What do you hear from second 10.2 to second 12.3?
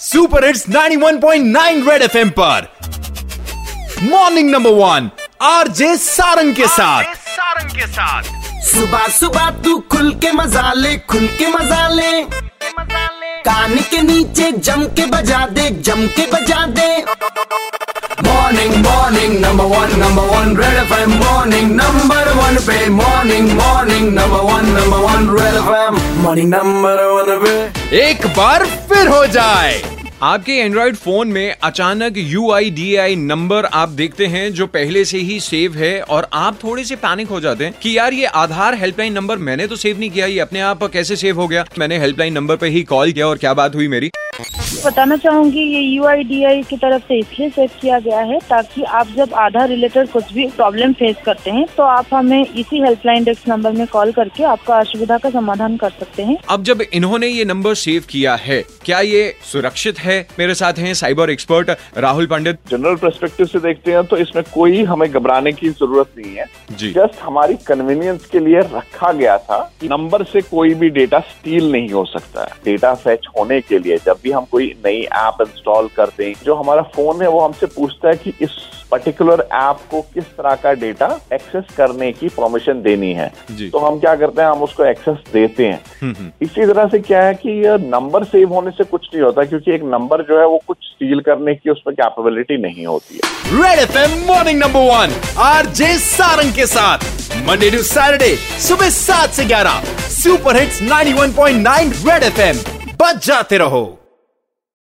मज़ा ले। खुल के मज़ा ले।